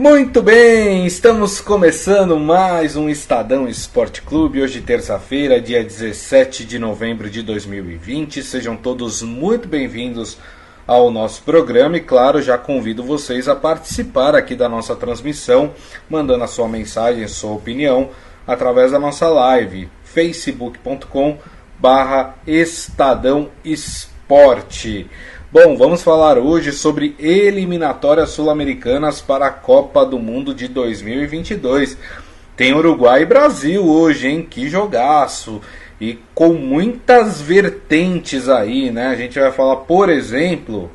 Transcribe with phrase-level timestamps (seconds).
[0.00, 4.62] Muito bem, estamos começando mais um Estadão Esporte Clube.
[4.62, 8.40] Hoje, terça-feira, dia 17 de novembro de 2020.
[8.44, 10.38] Sejam todos muito bem-vindos
[10.86, 15.72] ao nosso programa e, claro, já convido vocês a participar aqui da nossa transmissão,
[16.08, 18.10] mandando a sua mensagem, a sua opinião,
[18.46, 21.38] através da nossa live, facebook.com
[21.76, 25.10] barra Estadão Esporte.
[25.50, 31.96] Bom, vamos falar hoje sobre eliminatórias sul-americanas para a Copa do Mundo de 2022.
[32.54, 34.46] Tem Uruguai e Brasil hoje, hein?
[34.48, 35.62] Que jogaço!
[35.98, 39.06] E com muitas vertentes aí, né?
[39.06, 40.90] A gente vai falar, por exemplo,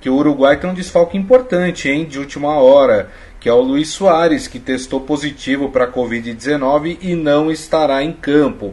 [0.00, 2.06] que o Uruguai tem um desfalque importante, hein?
[2.06, 7.14] De última hora, que é o Luiz Soares, que testou positivo para a Covid-19 e
[7.14, 8.72] não estará em campo.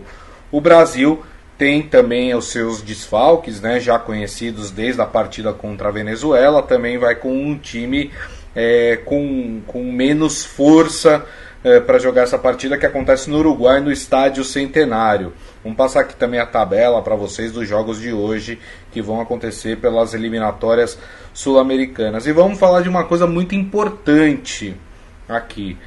[0.49, 1.21] O Brasil
[1.59, 6.63] tem também os seus desfalques, né, já conhecidos desde a partida contra a Venezuela.
[6.63, 8.11] Também vai com um time
[8.55, 11.25] é, com, com menos força
[11.61, 15.33] é, para jogar essa partida que acontece no Uruguai, no Estádio Centenário.
[15.61, 18.57] Vamos passar aqui também a tabela para vocês dos jogos de hoje
[18.89, 20.97] que vão acontecer pelas eliminatórias
[21.33, 22.25] sul-americanas.
[22.25, 24.73] E vamos falar de uma coisa muito importante
[25.27, 25.77] aqui.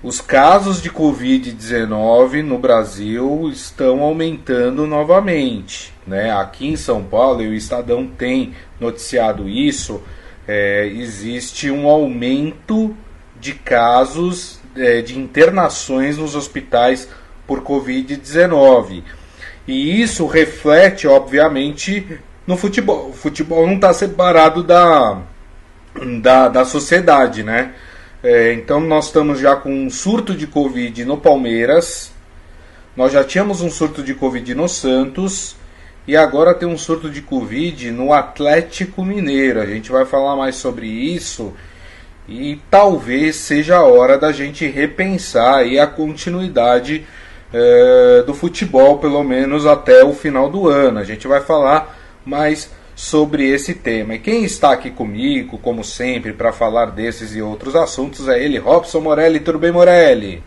[0.00, 5.92] Os casos de Covid-19 no Brasil estão aumentando novamente.
[6.06, 6.30] Né?
[6.30, 10.00] Aqui em São Paulo, e o Estadão tem noticiado isso,
[10.46, 12.96] é, existe um aumento
[13.40, 17.08] de casos é, de internações nos hospitais
[17.44, 19.02] por Covid-19.
[19.66, 23.08] E isso reflete, obviamente, no futebol.
[23.08, 25.22] O futebol não está separado da,
[26.22, 27.74] da, da sociedade, né?
[28.22, 32.12] É, então nós estamos já com um surto de Covid no Palmeiras,
[32.96, 35.54] nós já tínhamos um surto de Covid no Santos
[36.04, 39.60] e agora tem um surto de Covid no Atlético Mineiro.
[39.60, 41.54] A gente vai falar mais sobre isso
[42.28, 47.06] e talvez seja a hora da gente repensar aí a continuidade
[47.52, 50.98] é, do futebol, pelo menos até o final do ano.
[50.98, 54.16] A gente vai falar mais sobre esse tema.
[54.16, 58.58] E quem está aqui comigo, como sempre, para falar desses e outros assuntos é ele,
[58.58, 59.38] Robson Morelli.
[59.38, 60.42] Tudo bem, Morelli?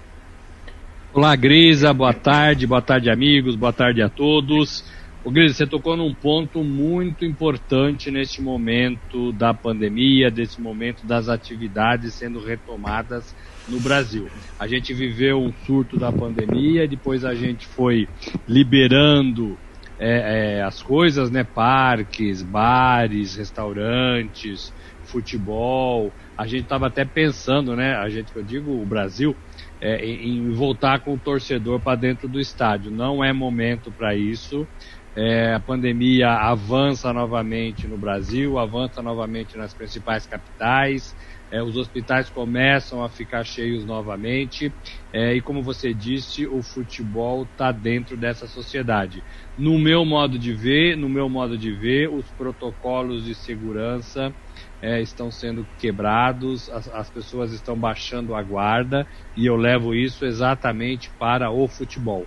[1.13, 1.94] Olá, Grisa.
[1.94, 3.56] Boa tarde, boa tarde, amigos.
[3.56, 4.84] Boa tarde a todos.
[5.23, 11.29] O Grisa, você tocou num ponto muito importante neste momento da pandemia, desse momento das
[11.29, 13.33] atividades sendo retomadas
[13.69, 14.28] no Brasil.
[14.59, 18.09] A gente viveu um surto da pandemia, depois a gente foi
[18.45, 19.57] liberando
[20.03, 21.44] é, é, as coisas, né?
[21.44, 24.73] Parques, bares, restaurantes,
[25.03, 26.12] futebol.
[26.35, 27.95] A gente estava até pensando, né?
[27.95, 29.38] A gente, eu digo, o Brasil,
[29.79, 32.91] é, em voltar com o torcedor para dentro do estádio.
[32.91, 34.67] Não é momento para isso.
[35.16, 41.13] É, a pandemia avança novamente no Brasil, avança novamente nas principais capitais
[41.51, 44.73] é, os hospitais começam a ficar cheios novamente
[45.12, 49.22] é, e como você disse, o futebol está dentro dessa sociedade.
[49.57, 54.34] No meu modo de ver, no meu modo de ver, os protocolos de segurança
[54.81, 60.25] é, estão sendo quebrados, as, as pessoas estão baixando a guarda e eu levo isso
[60.25, 62.25] exatamente para o futebol.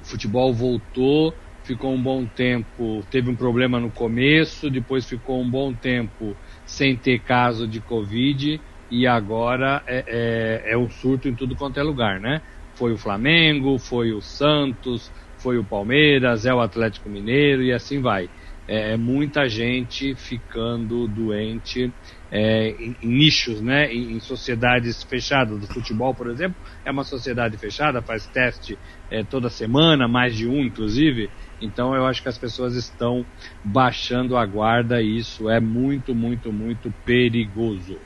[0.00, 1.32] O futebol voltou,
[1.62, 6.36] ficou um bom tempo, teve um problema no começo, depois ficou um bom tempo
[6.80, 8.58] sem ter caso de Covid
[8.90, 12.40] e agora é, é, é um surto em tudo quanto é lugar, né?
[12.72, 18.00] Foi o Flamengo, foi o Santos, foi o Palmeiras, é o Atlético Mineiro e assim
[18.00, 18.30] vai.
[18.68, 21.92] É, muita gente ficando doente
[22.30, 23.92] é, em, em, nichos, né?
[23.92, 25.58] Em, em, sociedades fechadas.
[25.58, 28.78] Do futebol, por exemplo, é uma sociedade fechada, faz teste
[29.10, 31.28] é, toda semana, mais de um, inclusive.
[31.60, 33.24] Então eu acho que as pessoas estão
[33.64, 37.96] baixando a guarda e isso é muito, muito, muito perigoso.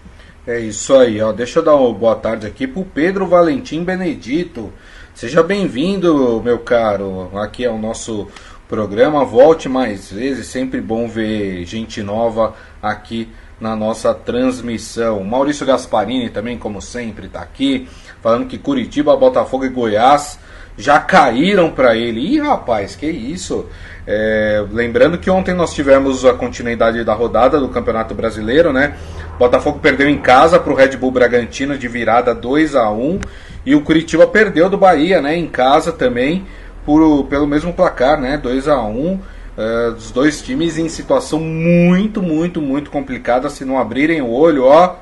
[0.46, 1.32] É isso aí, ó.
[1.32, 4.72] Deixa eu dar uma boa tarde aqui pro Pedro Valentim Benedito.
[5.14, 7.30] Seja bem-vindo, meu caro.
[7.38, 8.28] Aqui é o nosso
[8.68, 9.24] programa.
[9.24, 13.28] Volte mais vezes, sempre bom ver gente nova aqui
[13.60, 15.22] na nossa transmissão.
[15.24, 17.88] Maurício Gasparini também, como sempre, está aqui,
[18.22, 20.38] falando que Curitiba, Botafogo e Goiás
[20.76, 22.20] já caíram para ele.
[22.20, 23.66] Ih, rapaz, que isso!
[24.06, 28.96] É, lembrando que ontem nós tivemos a continuidade da rodada do Campeonato Brasileiro, né?
[29.38, 33.20] Botafogo perdeu em casa para o Red Bull Bragantino de virada 2 a 1
[33.64, 35.36] e o Curitiba perdeu do Bahia, né?
[35.36, 36.44] Em casa também
[36.84, 38.36] por, pelo mesmo placar, né?
[38.36, 39.20] 2 a 1
[39.56, 43.48] é, Os dois times em situação muito, muito, muito complicada.
[43.48, 44.96] Se não abrirem o olho, ó,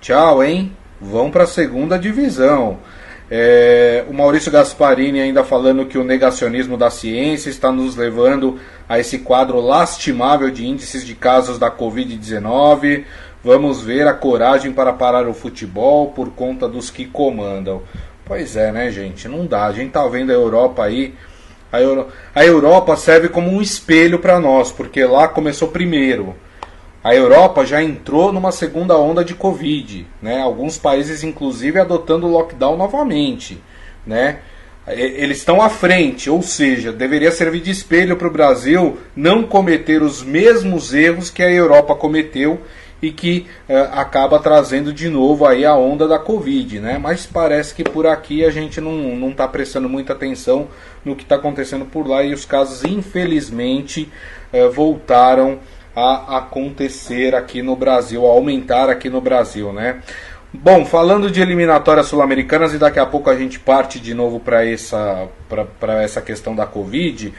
[0.00, 0.72] tchau, hein?
[1.00, 2.78] Vão para a segunda divisão.
[3.34, 8.98] É, o Maurício Gasparini ainda falando que o negacionismo da ciência está nos levando a
[8.98, 13.04] esse quadro lastimável de índices de casos da Covid-19.
[13.42, 17.82] Vamos ver a coragem para parar o futebol por conta dos que comandam.
[18.24, 19.28] Pois é, né, gente?
[19.28, 19.66] Não dá.
[19.66, 21.14] A gente tá vendo a Europa aí.
[21.70, 22.08] A, Euro...
[22.34, 26.34] a Europa serve como um espelho para nós, porque lá começou primeiro.
[27.02, 30.40] A Europa já entrou numa segunda onda de Covid, né?
[30.40, 33.60] Alguns países, inclusive, adotando o lockdown novamente,
[34.06, 34.38] né?
[34.86, 40.02] Eles estão à frente, ou seja, deveria servir de espelho para o Brasil não cometer
[40.02, 42.60] os mesmos erros que a Europa cometeu
[43.02, 46.98] e que eh, acaba trazendo de novo aí a onda da Covid, né?
[46.98, 50.68] Mas parece que por aqui a gente não está prestando muita atenção
[51.04, 54.08] no que está acontecendo por lá e os casos, infelizmente,
[54.52, 55.58] eh, voltaram
[55.94, 60.00] a acontecer aqui no Brasil, a aumentar aqui no Brasil, né?
[60.54, 64.66] Bom, falando de eliminatórias sul-americanas e daqui a pouco a gente parte de novo para
[64.66, 65.26] essa,
[66.02, 67.32] essa questão da Covid.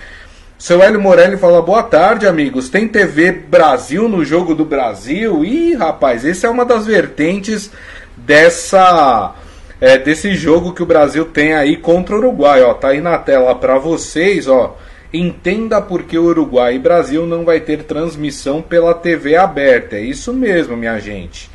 [0.64, 2.70] Seu Hélio Morelli fala: boa tarde, amigos.
[2.70, 5.44] Tem TV Brasil no jogo do Brasil?
[5.44, 7.70] Ih, rapaz, esse é uma das vertentes
[8.16, 9.36] dessa.
[9.82, 12.74] É, desse jogo que o Brasil tem aí contra o Uruguai, ó.
[12.74, 14.78] Tá aí na tela para vocês, ó.
[15.14, 19.98] Entenda por que o Uruguai e Brasil não vai ter transmissão pela TV aberta.
[19.98, 21.52] É isso mesmo, minha gente.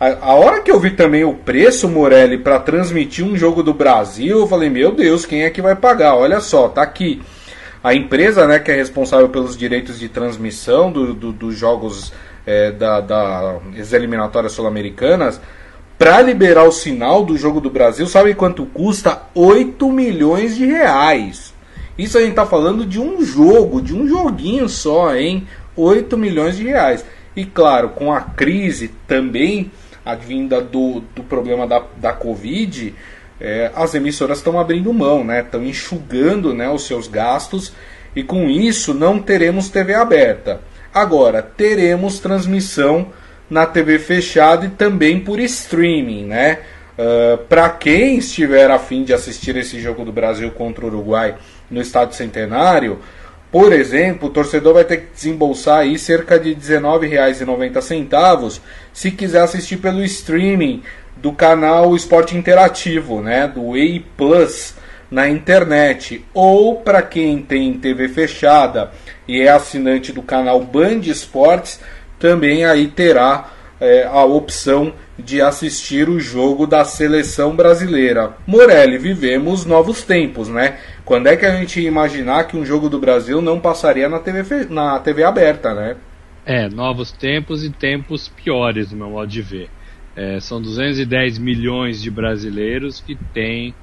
[0.00, 3.74] A, a hora que eu vi também o preço, Morelli, para transmitir um jogo do
[3.74, 6.16] Brasil, eu falei, meu Deus, quem é que vai pagar?
[6.16, 7.20] Olha só, tá aqui.
[7.82, 12.12] A empresa né, que é responsável pelos direitos de transmissão do, do, dos jogos
[12.46, 15.40] é, da, das eliminatórias sul-americanas,
[15.98, 19.22] para liberar o sinal do jogo do Brasil, sabe quanto custa?
[19.34, 21.52] 8 milhões de reais.
[21.96, 25.46] Isso a gente tá falando de um jogo, de um joguinho só, hein?
[25.76, 27.04] 8 milhões de reais.
[27.36, 29.70] E claro, com a crise também
[30.04, 32.94] advinda do, do problema da, da Covid,
[33.42, 35.40] é, as emissoras estão abrindo mão, né?
[35.40, 37.72] Estão enxugando né, os seus gastos
[38.14, 40.60] e com isso não teremos TV aberta.
[40.94, 43.08] Agora, teremos transmissão
[43.50, 46.60] na TV fechada e também por streaming, né?
[46.96, 51.34] Uh, Para quem estiver afim de assistir esse jogo do Brasil contra o Uruguai
[51.68, 53.00] no Estádio Centenário,
[53.50, 58.60] por exemplo, o torcedor vai ter que desembolsar aí cerca de R$19,90
[58.92, 60.84] se quiser assistir pelo streaming
[61.22, 64.74] do canal Esporte Interativo, né, do EI Plus
[65.08, 68.90] na internet, ou para quem tem TV fechada
[69.28, 71.80] e é assinante do canal Band Esportes,
[72.18, 78.32] também aí terá é, a opção de assistir o jogo da seleção brasileira.
[78.46, 80.78] Morelli, vivemos novos tempos, né?
[81.04, 84.18] Quando é que a gente ia imaginar que um jogo do Brasil não passaria na
[84.18, 85.96] TV, na TV aberta, né?
[86.44, 89.68] É, novos tempos e tempos piores, no meu modo de ver.
[90.14, 93.74] É, são 210 milhões de brasileiros que têm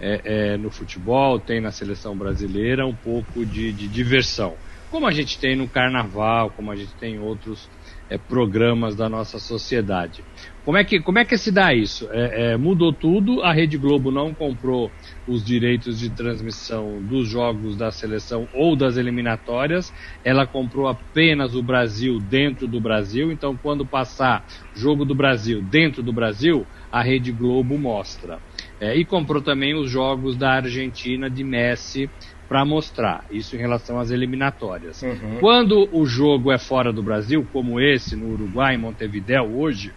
[0.00, 4.56] é, é, no futebol, tem na seleção brasileira um pouco de, de diversão.
[4.90, 7.68] Como a gente tem no carnaval, como a gente tem em outros
[8.08, 10.24] é, programas da nossa sociedade.
[10.68, 12.12] Como é que, como é que se dá isso?
[12.12, 14.92] É, é, mudou tudo, a Rede Globo não comprou
[15.26, 19.90] os direitos de transmissão dos jogos da seleção ou das eliminatórias,
[20.22, 24.44] ela comprou apenas o Brasil dentro do Brasil, então quando passar
[24.74, 28.38] jogo do Brasil dentro do Brasil, a Rede Globo mostra.
[28.78, 32.10] É, e comprou também os jogos da Argentina de Messi
[32.46, 35.00] para mostrar isso em relação às eliminatórias.
[35.00, 35.38] Uhum.
[35.40, 39.94] Quando o jogo é fora do Brasil, como esse no Uruguai, em Montevideo hoje,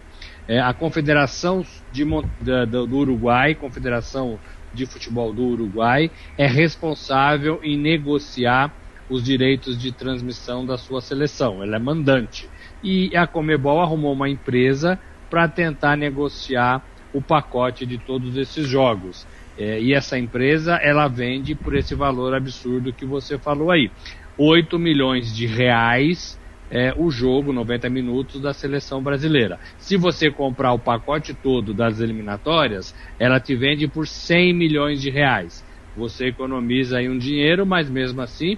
[0.48, 2.04] é, a Confederação de,
[2.40, 4.38] da, do Uruguai, Confederação
[4.74, 8.74] de Futebol do Uruguai, é responsável em negociar
[9.08, 11.62] os direitos de transmissão da sua seleção.
[11.62, 12.48] Ela é mandante.
[12.82, 16.82] E a Comebol arrumou uma empresa para tentar negociar
[17.12, 19.26] o pacote de todos esses jogos.
[19.58, 23.90] É, e essa empresa ela vende por esse valor absurdo que você falou aí.
[24.38, 26.38] 8 milhões de reais
[26.72, 29.58] é, o jogo, 90 minutos da seleção brasileira.
[29.76, 35.10] Se você comprar o pacote todo das eliminatórias, ela te vende por 100 milhões de
[35.10, 35.62] reais.
[35.94, 38.56] Você economiza aí um dinheiro, mas mesmo assim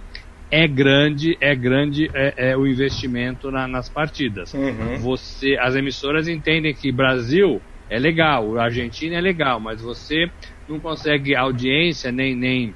[0.49, 4.54] é grande, é grande é, é o investimento na, nas partidas.
[4.54, 4.99] Uhum.
[4.99, 10.30] Você, as emissoras entendem que Brasil é legal, Argentina é legal, mas você
[10.68, 12.73] não consegue audiência nem, nem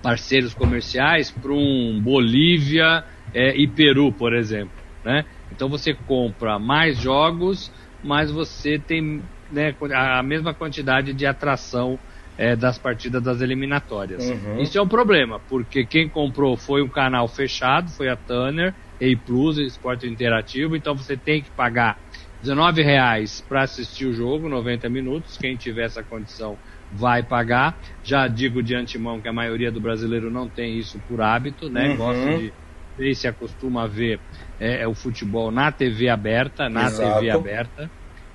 [0.00, 4.72] parceiros comerciais para um Bolívia é, e Peru, por exemplo.
[5.04, 5.24] Né?
[5.50, 7.72] Então você compra mais jogos,
[8.02, 11.98] mas você tem né, a mesma quantidade de atração
[12.36, 14.28] é, das partidas das eliminatórias.
[14.28, 14.62] Uhum.
[14.62, 19.26] Isso é um problema, porque quem comprou foi um canal fechado, foi a Tanner, A
[19.26, 21.98] Plus, Esporte Interativo, então você tem que pagar
[22.42, 25.36] R$19,00 para assistir o jogo, 90 minutos.
[25.36, 26.56] Quem tiver essa condição
[26.90, 27.78] vai pagar.
[28.02, 31.90] Já digo de antemão que a maioria do brasileiro não tem isso por hábito, né?
[31.90, 31.96] Uhum.
[31.96, 32.52] Gosta de
[32.96, 34.20] sei se acostuma ver
[34.58, 37.14] é, é, o futebol na TV aberta, na Exato.
[37.14, 37.90] TV aberta,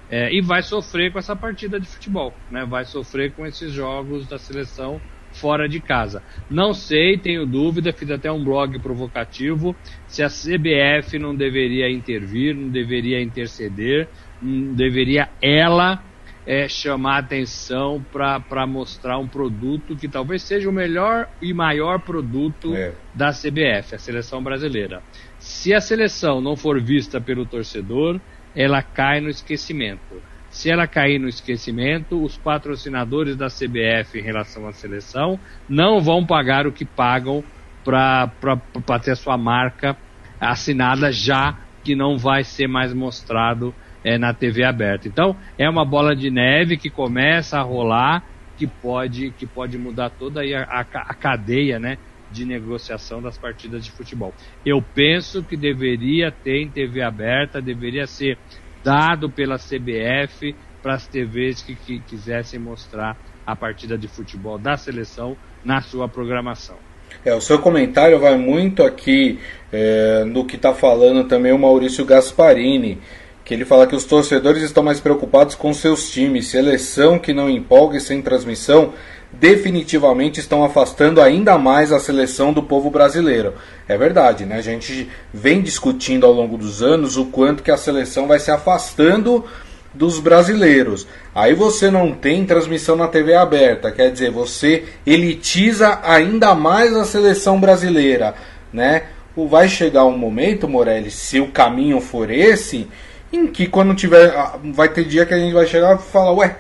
[0.10, 2.66] é, e vai sofrer com essa partida de futebol, né?
[2.66, 5.02] Vai sofrer com esses jogos da seleção
[5.36, 6.24] fora de casa.
[6.50, 9.76] Não sei, tenho dúvida, fiz até um blog provocativo
[10.08, 14.08] se a CBF não deveria intervir, não deveria interceder,
[14.42, 16.02] não deveria ela
[16.46, 22.76] é, chamar atenção para mostrar um produto que talvez seja o melhor e maior produto
[22.76, 22.94] é.
[23.14, 25.02] da CBF, a seleção brasileira.
[25.40, 28.20] Se a seleção não for vista pelo torcedor,
[28.56, 30.22] ela cai no esquecimento.
[30.50, 35.38] Se ela cair no esquecimento, os patrocinadores da CBF em relação à seleção
[35.68, 37.44] não vão pagar o que pagam
[37.84, 39.98] para ter sua marca
[40.40, 43.74] assinada já que não vai ser mais mostrado
[44.06, 45.08] é, na TV aberta.
[45.08, 48.24] Então é uma bola de neve que começa a rolar
[48.56, 51.98] que pode que pode mudar toda a, a, a cadeia, né?
[52.32, 54.34] de negociação das partidas de futebol.
[54.66, 58.38] Eu penso que deveria ter em TV aberta, deveria ser
[58.84, 64.76] dado pela CBF para as TVs que, que quisessem mostrar a partida de futebol da
[64.76, 66.76] seleção na sua programação.
[67.24, 69.40] É, o seu comentário vai muito aqui
[69.72, 73.00] é, no que está falando também o Maurício Gasparini,
[73.46, 77.48] que ele fala que os torcedores estão mais preocupados com seus times, seleção que não
[77.48, 78.94] empolga e sem transmissão
[79.32, 83.54] definitivamente estão afastando ainda mais a seleção do povo brasileiro.
[83.88, 84.58] É verdade, né?
[84.58, 88.50] A gente vem discutindo ao longo dos anos o quanto que a seleção vai se
[88.50, 89.46] afastando
[89.94, 91.08] dos brasileiros.
[91.34, 97.06] Aí você não tem transmissão na TV aberta, quer dizer, você elitiza ainda mais a
[97.06, 98.34] seleção brasileira,
[98.74, 99.04] né?
[99.36, 102.88] Vai chegar um momento, Morelli, se o caminho for esse,
[103.36, 106.32] em que quando tiver, ah, vai ter dia que a gente vai chegar e falar,
[106.34, 106.58] ué,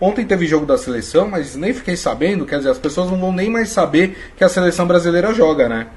[0.00, 3.32] Ontem teve jogo da seleção, mas nem fiquei sabendo, quer dizer, as pessoas não vão
[3.32, 5.88] nem mais saber que a seleção brasileira joga, né?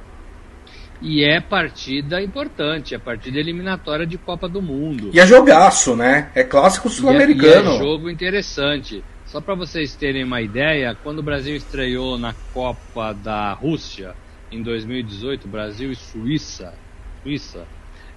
[1.00, 5.12] E é partida importante, é partida eliminatória de Copa do Mundo.
[5.14, 6.30] E é jogaço, né?
[6.34, 7.70] É clássico sul-americano.
[7.70, 9.04] E, é, e é jogo interessante.
[9.26, 14.14] Só para vocês terem uma ideia, quando o Brasil estreou na Copa da Rússia
[14.52, 16.74] em 2018, Brasil e Suíça,
[17.24, 17.66] Suíça,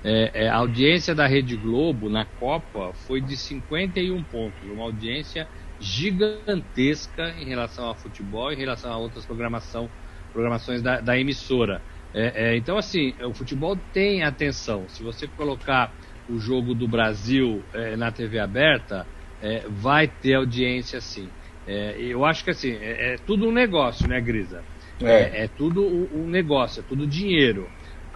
[0.05, 5.49] é, é, a audiência da Rede Globo na Copa foi de 51 pontos, uma audiência
[5.81, 9.91] gigantesca em relação ao futebol, em relação a outras programação,
[10.31, 11.83] programações da, da emissora.
[12.13, 14.87] É, é, então, assim, o futebol tem atenção.
[14.91, 15.97] Se você colocar
[16.29, 19.09] o jogo do Brasil é, na TV aberta,
[19.41, 21.29] é, vai ter audiência sim.
[21.67, 24.63] Eu acho que assim, é, é, tudo um negócio, né, Grisa?
[25.01, 25.83] É, tudo
[26.13, 27.67] um negócio, é tudo dinheiro.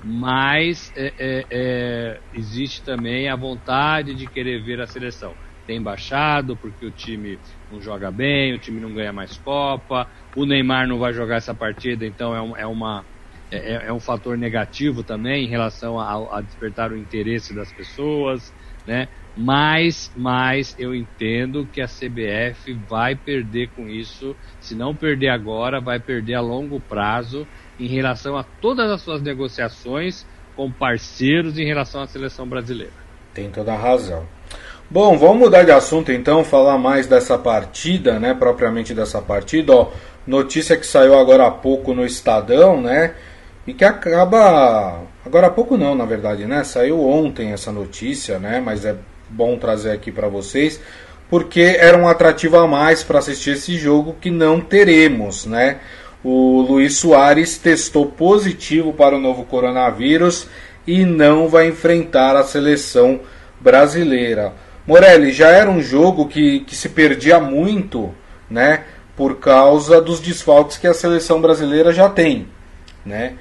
[0.02, 0.92] Mas
[2.32, 5.36] existe também a vontade de querer ver a seleção.
[5.66, 10.46] Tem baixado porque o time não joga bem, o time não ganha mais Copa, o
[10.46, 13.06] Neymar não vai jogar essa partida, então é, um, é uma,
[13.50, 17.72] é, é, é, um fator negativo também em relação a, a, despertar o interesse das
[17.72, 18.52] pessoas,
[18.86, 19.08] né?
[19.34, 25.80] Mas, mas eu entendo que a CBF vai perder com isso, se não perder agora,
[25.80, 27.48] vai perder a longo prazo
[27.78, 32.92] em relação a todas as suas negociações com parceiros em relação à seleção brasileira.
[33.32, 34.26] Tem toda a razão.
[34.90, 39.90] Bom, vamos mudar de assunto então, falar mais dessa partida, né, propriamente dessa partida, ó,
[40.26, 43.14] notícia que saiu agora há pouco no Estadão, né,
[43.66, 48.62] e que acaba, agora há pouco não, na verdade, né, saiu ontem essa notícia, né,
[48.64, 48.96] mas é
[49.28, 50.80] bom trazer aqui para vocês,
[51.28, 55.80] porque era um atrativo a mais para assistir esse jogo que não teremos, né,
[56.22, 60.48] o Luiz Soares testou positivo para o novo coronavírus
[60.86, 63.20] e não vai enfrentar a seleção
[63.60, 64.52] brasileira.
[64.86, 68.14] Morelli, já era um jogo que, que se perdia muito,
[68.50, 68.84] né?
[69.16, 72.48] Por causa dos desfalques que a seleção brasileira já tem,
[73.04, 73.34] né?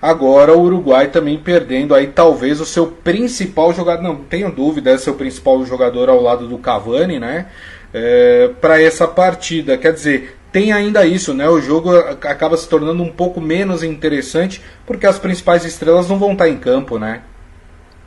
[0.00, 4.98] Agora o Uruguai também perdendo aí talvez o seu principal jogador, não tenho dúvida, é
[4.98, 7.46] seu principal jogador ao lado do Cavani, né?
[7.92, 11.48] É, para essa partida, quer dizer, tem ainda isso, né?
[11.48, 16.30] O jogo acaba se tornando um pouco menos interessante porque as principais estrelas não vão
[16.30, 17.24] estar em campo, né?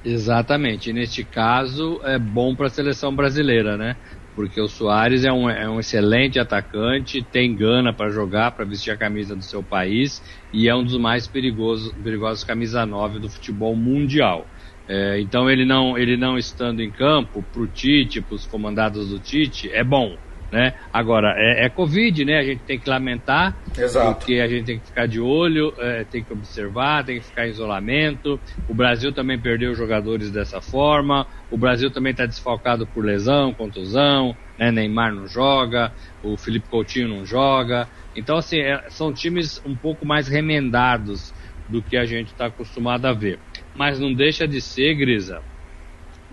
[0.06, 0.90] Exatamente.
[0.90, 3.98] E neste caso é bom para a seleção brasileira, né?
[4.34, 8.92] Porque o Soares é um, é um excelente atacante, tem gana para jogar, para vestir
[8.92, 10.24] a camisa do seu país
[10.54, 14.48] e é um dos mais perigosos, perigosos camisa 9 do futebol mundial.
[14.88, 19.10] É, então ele não, ele não estando em campo, para o Tite, para os comandados
[19.10, 20.16] do Tite, é bom.
[20.52, 20.74] Né?
[20.94, 22.40] Agora, é, é, Covid, né?
[22.40, 24.20] A gente tem que lamentar, Exato.
[24.20, 27.48] porque a gente tem que ficar de olho, é, tem que observar, tem que ficar
[27.48, 28.40] em isolamento.
[28.68, 31.28] O Brasil também perdeu jogadores dessa forma.
[31.52, 34.36] O Brasil também está desfalcado por lesão, contusão.
[34.58, 34.72] Né?
[34.72, 35.92] Neymar não joga,
[36.24, 37.88] o Felipe Coutinho não joga.
[38.16, 41.34] Então, assim, é, são times um pouco mais remendados
[41.68, 43.38] do que a gente está acostumado a ver.
[43.76, 45.42] Mas não deixa de ser, Grisa,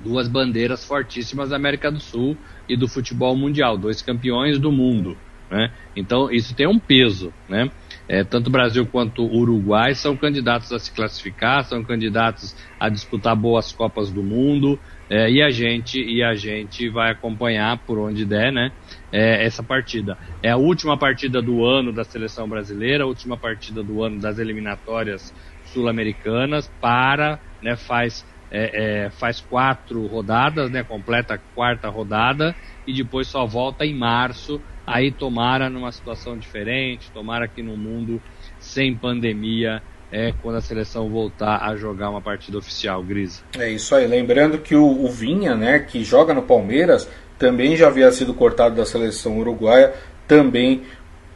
[0.03, 2.37] duas bandeiras fortíssimas da América do Sul
[2.69, 5.17] e do futebol mundial, dois campeões do mundo.
[5.51, 5.71] Né?
[5.95, 7.33] Então isso tem um peso.
[7.49, 7.71] Né?
[8.09, 12.89] É, tanto o Brasil quanto o Uruguai são candidatos a se classificar, são candidatos a
[12.89, 14.79] disputar boas Copas do Mundo.
[15.09, 18.73] É, e a gente e a gente vai acompanhar por onde der, né?
[19.13, 23.83] É, essa partida é a última partida do ano da seleção brasileira, a última partida
[23.83, 25.33] do ano das eliminatórias
[25.67, 26.71] sul-americanas.
[26.81, 27.77] Para, né?
[27.77, 28.25] Faz
[28.57, 30.85] é, é, faz quatro rodadas, né?
[30.85, 32.55] Completa a quarta rodada
[32.87, 34.61] e depois só volta em março.
[34.87, 38.23] Aí tomara numa situação diferente, tomara que no mundo
[38.61, 39.83] sem pandemia
[40.13, 43.43] é quando a seleção voltar a jogar uma partida oficial, Gris.
[43.59, 44.07] É isso aí.
[44.07, 48.77] Lembrando que o, o, Vinha, né, que joga no Palmeiras, também já havia sido cortado
[48.77, 49.93] da seleção uruguaia,
[50.29, 50.83] também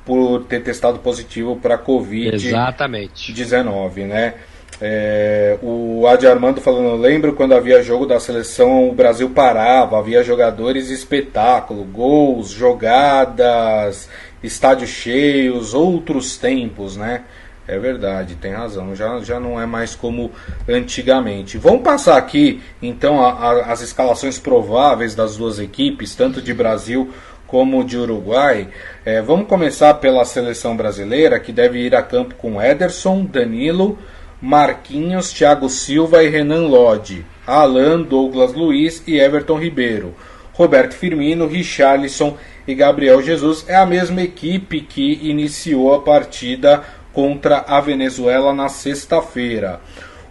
[0.05, 4.35] por ter testado positivo para Covid-19, né?
[4.81, 10.23] É, o Adi Armando falando, lembro quando havia jogo da seleção, o Brasil parava, havia
[10.23, 14.09] jogadores espetáculo, gols, jogadas,
[14.43, 17.23] estádios cheios, outros tempos, né?
[17.67, 18.97] É verdade, tem razão.
[18.97, 20.31] Já, já não é mais como
[20.67, 21.59] antigamente.
[21.59, 27.13] Vamos passar aqui, então, a, a, as escalações prováveis das duas equipes, tanto de Brasil
[27.47, 28.69] como de Uruguai.
[29.05, 33.99] É, vamos começar pela seleção brasileira, que deve ir a campo com Ederson, Danilo,
[34.40, 40.14] Marquinhos, Thiago Silva e Renan Lodge, Alan, Douglas Luiz e Everton Ribeiro.
[40.52, 47.64] Roberto Firmino, Richarlison e Gabriel Jesus é a mesma equipe que iniciou a partida contra
[47.66, 49.80] a Venezuela na sexta-feira.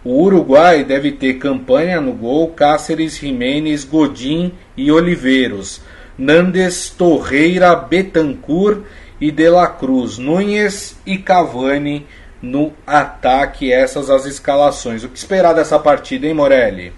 [0.04, 5.82] O Uruguai deve ter campanha no gol Cáceres, Jiménez, Godin e Oliveiros.
[6.16, 8.82] Nandes, Torreira, Betancourt
[9.20, 12.06] e De La Cruz, Nunes e Cavani
[12.42, 13.72] no ataque.
[13.72, 15.04] Essas as escalações.
[15.04, 16.92] O que esperar dessa partida, hein, Morelli?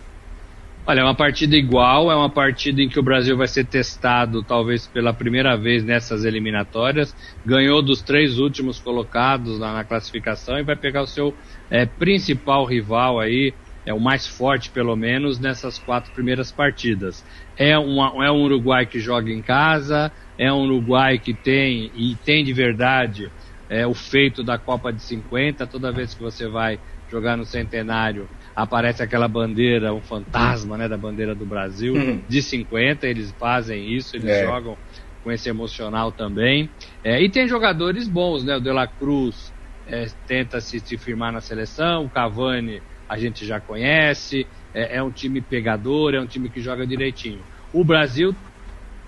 [0.87, 4.43] Olha, é uma partida igual, é uma partida em que o Brasil vai ser testado
[4.43, 7.15] talvez pela primeira vez nessas eliminatórias.
[7.45, 11.35] Ganhou dos três últimos colocados na, na classificação e vai pegar o seu
[11.71, 13.55] é, principal rival aí,
[13.87, 17.25] é o mais forte pelo menos, nessas quatro primeiras partidas.
[17.57, 22.17] É, uma, é um Uruguai que joga em casa, é um Uruguai que tem, e
[22.25, 23.31] tem de verdade,
[23.71, 28.29] é, o feito da Copa de 50, toda vez que você vai jogar no centenário
[28.55, 32.21] aparece aquela bandeira, um fantasma né, da bandeira do Brasil, uhum.
[32.29, 34.45] de 50, eles fazem isso, eles é.
[34.45, 34.77] jogam
[35.23, 36.69] com esse emocional também.
[37.05, 38.57] É, e tem jogadores bons, né?
[38.57, 39.53] O De La Cruz
[39.87, 45.03] é, tenta se, se, firmar na seleção, o Cavani a gente já conhece, é, é
[45.03, 47.41] um time pegador, é um time que joga direitinho.
[47.73, 48.35] O Brasil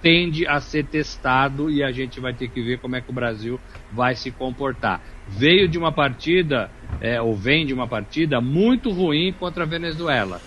[0.02, 3.14] tende a ser testado e a gente vai ter que ver como é que o
[3.14, 3.58] Brasil
[3.90, 5.00] vai se comportar.
[5.26, 10.42] Veio de uma partida, é, ou vem de uma partida muito ruim contra a Venezuela,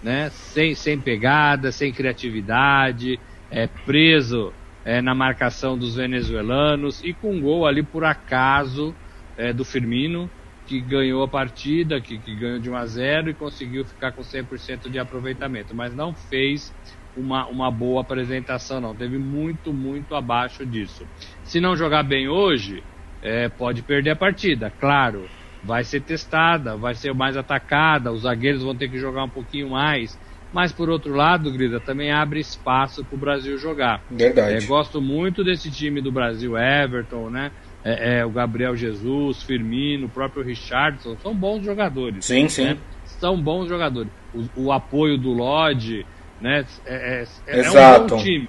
[0.00, 0.30] né?
[0.30, 3.20] Sem, sem pegada, sem criatividade,
[3.50, 8.94] é, preso é, na marcação dos venezuelanos e com um gol ali por acaso
[9.36, 10.30] é, do Firmino,
[10.64, 14.22] que ganhou a partida, que, que ganhou de 1 a 0 e conseguiu ficar com
[14.22, 16.72] 100% de aproveitamento, mas não fez
[17.16, 18.94] uma, uma boa apresentação, não.
[18.94, 21.06] Teve muito, muito abaixo disso.
[21.42, 22.82] Se não jogar bem hoje,
[23.22, 25.28] é, pode perder a partida, claro.
[25.62, 29.70] Vai ser testada, vai ser mais atacada, os zagueiros vão ter que jogar um pouquinho
[29.70, 30.18] mais.
[30.52, 34.02] Mas por outro lado, Grida, também abre espaço para o Brasil jogar.
[34.10, 34.64] Verdade.
[34.64, 37.52] É, gosto muito desse time do Brasil, Everton, né?
[37.84, 42.24] É, é, o Gabriel Jesus, Firmino, o próprio Richardson, são bons jogadores.
[42.24, 42.64] Sim, sim.
[42.64, 42.78] Né?
[43.04, 44.10] São bons jogadores.
[44.34, 46.04] O, o apoio do Lodge,
[46.40, 46.64] né?
[46.86, 47.78] É, é, Exato.
[47.78, 48.48] é um bom time.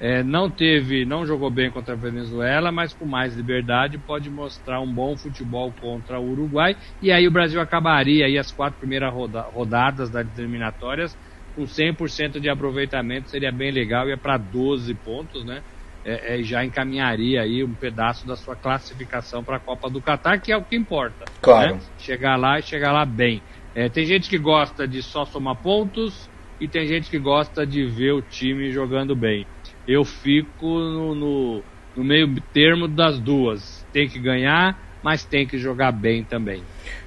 [0.00, 4.80] É, não teve, não jogou bem contra a Venezuela, mas com mais liberdade pode mostrar
[4.80, 6.76] um bom futebol contra o Uruguai.
[7.02, 11.16] E aí o Brasil acabaria aí as quatro primeiras roda rodadas das eliminatórias
[11.58, 15.60] com 100% de aproveitamento, seria bem legal, ia para 12 pontos, né?
[16.04, 20.40] É, é, já encaminharia aí um pedaço da sua classificação para a Copa do Catar,
[20.40, 21.24] que é o que importa.
[21.42, 21.74] Claro.
[21.74, 21.80] Né?
[21.98, 23.42] Chegar lá e chegar lá bem.
[23.74, 27.84] É, tem gente que gosta de só somar pontos, e tem gente que gosta de
[27.84, 29.46] ver o time jogando bem.
[29.86, 31.62] Eu fico no, no,
[31.96, 33.86] no meio termo das duas.
[33.92, 36.62] Tem que ganhar, mas tem que jogar bem também.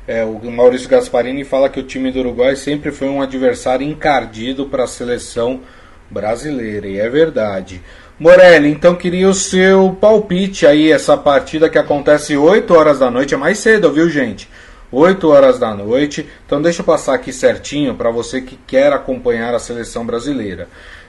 [0.07, 4.65] É, o Maurício Gasparini fala que o time do Uruguai sempre foi um adversário encardido
[4.65, 5.61] para a seleção
[6.09, 7.81] brasileira, e é verdade.
[8.19, 13.33] Morelli, então queria o seu palpite aí, essa partida que acontece 8 horas da noite,
[13.33, 14.47] é mais cedo, viu gente?
[14.91, 16.27] 8 horas da noite.
[16.45, 20.67] Então deixa eu passar aqui certinho para você que quer acompanhar a seleção brasileira.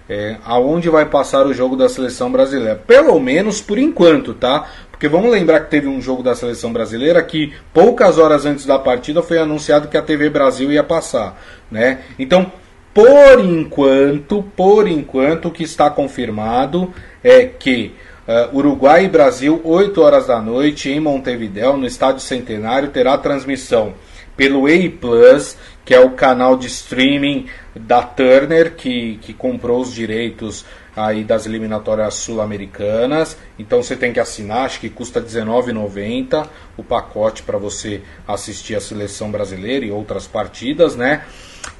[0.09, 2.77] é, aonde vai passar o jogo da seleção brasileira.
[2.87, 4.69] Pelo menos por enquanto, tá?
[4.91, 8.79] Porque vamos lembrar que teve um jogo da seleção brasileira que poucas horas antes da
[8.79, 11.41] partida foi anunciado que a TV Brasil ia passar,
[11.71, 12.01] né?
[12.19, 12.53] Então,
[12.93, 16.93] por enquanto, por enquanto, o que está confirmado
[17.25, 17.95] é que
[18.27, 23.95] uh, Uruguai e Brasil, 8 horas da noite, em Montevideo, no Estádio Centenário, terá transmissão
[24.37, 29.93] pelo EI Plus, que é o canal de streaming da Turner, que, que comprou os
[29.93, 30.65] direitos
[30.97, 33.37] aí das eliminatórias sul-americanas.
[33.59, 38.81] Então você tem que assinar, acho que custa R$19,90 o pacote para você assistir a
[38.81, 41.25] seleção brasileira e outras partidas, né?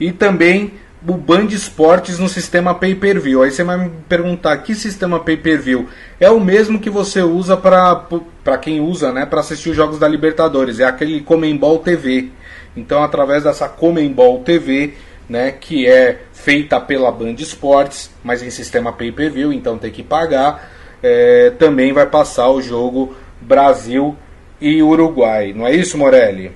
[0.01, 0.73] E também
[1.07, 3.43] o Band Esportes no sistema pay-per-view.
[3.43, 5.89] Aí você vai me perguntar que sistema pay-per-view
[6.21, 8.07] é o mesmo que você usa para
[8.45, 10.81] para quem usa, né, para assistir os jogos da Libertadores.
[10.81, 12.31] É aquele Comembol TV.
[12.77, 14.95] Então, através dessa Comembol TV,
[15.29, 20.73] né, que é feita pela Band Esportes, mas em sistema pay-per-view, então tem que pagar,
[21.03, 24.17] é, também vai passar o jogo Brasil
[24.61, 25.53] e Uruguai.
[25.53, 26.53] Não é isso, Morelli?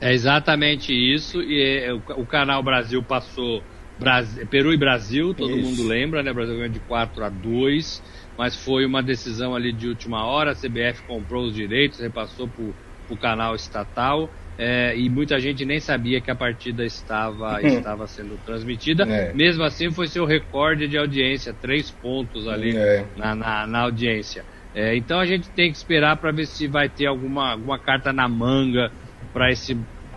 [0.00, 1.42] É exatamente isso.
[1.42, 3.62] E é, o, o, canal Brasil passou
[3.98, 5.68] Brasil, Peru e Brasil, todo isso.
[5.68, 6.30] mundo lembra, né?
[6.30, 8.02] O Brasil ganhou de 4 a 2,
[8.36, 10.52] mas foi uma decisão ali de última hora.
[10.52, 12.64] A CBF comprou os direitos, repassou para
[13.10, 14.30] o canal estatal.
[14.58, 17.66] É, e muita gente nem sabia que a partida estava, uhum.
[17.66, 19.04] estava sendo transmitida.
[19.04, 19.32] É.
[19.34, 23.04] Mesmo assim, foi seu recorde de audiência, três pontos ali é.
[23.16, 24.44] na, na, na, audiência.
[24.74, 28.12] É, então a gente tem que esperar para ver se vai ter alguma, alguma carta
[28.14, 28.90] na manga
[29.36, 29.76] para esse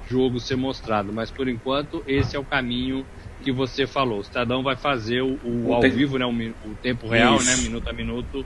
[0.10, 1.12] jogo ser mostrado.
[1.12, 3.05] Mas por enquanto, esse é o caminho
[3.43, 4.19] que você falou.
[4.19, 6.29] O Estadão vai fazer o, o ao vivo, né, o,
[6.69, 8.45] o tempo real, né, minuto a minuto,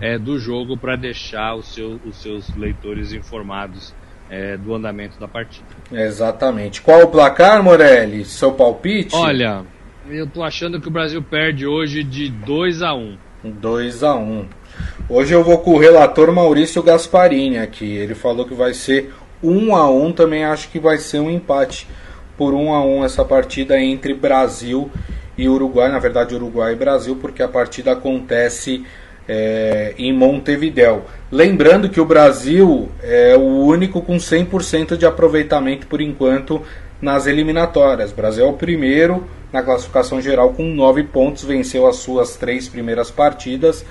[0.00, 3.92] é, do jogo para deixar os, seu, os seus leitores informados
[4.30, 5.66] é, do andamento da partida.
[5.90, 6.80] Exatamente.
[6.82, 8.24] Qual o placar, Morelli?
[8.24, 9.16] Seu palpite?
[9.16, 9.64] Olha,
[10.08, 14.46] eu tô achando que o Brasil perde hoje de 2 a 1 2 a 1
[15.08, 17.96] Hoje eu vou com o relator Maurício Gasparini aqui.
[17.96, 21.88] Ele falou que vai ser 1 a 1 também acho que vai ser um empate
[22.36, 24.90] por 1 a 1 essa partida entre Brasil
[25.36, 28.84] e Uruguai, na verdade Uruguai e Brasil, porque a partida acontece
[29.28, 31.04] é, em Montevidéu.
[31.30, 36.62] Lembrando que o Brasil é o único com 100% de aproveitamento por enquanto
[37.00, 38.12] nas eliminatórias.
[38.12, 42.68] O Brasil é o primeiro na classificação geral com 9 pontos, venceu as suas três
[42.68, 43.84] primeiras partidas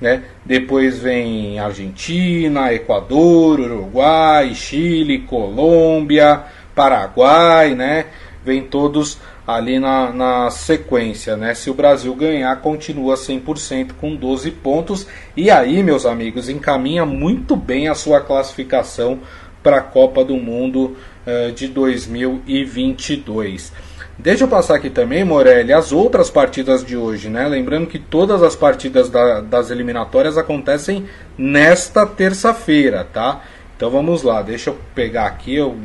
[0.00, 0.22] né?
[0.44, 6.42] Depois vem Argentina, Equador, Uruguai, Chile, Colômbia,
[6.74, 8.06] Paraguai, né?
[8.44, 11.54] Vem todos ali na, na sequência, né?
[11.54, 15.06] Se o Brasil ganhar, continua 100% com 12 pontos.
[15.36, 19.20] E aí, meus amigos, encaminha muito bem a sua classificação
[19.62, 23.72] para a Copa do Mundo uh, de 2022.
[24.20, 27.46] Deixa eu passar aqui também, Morelli, as outras partidas de hoje, né?
[27.46, 31.06] Lembrando que todas as partidas da, das eliminatórias acontecem
[31.38, 33.44] nesta terça-feira, tá?
[33.76, 35.76] Então vamos lá, deixa eu pegar aqui eu,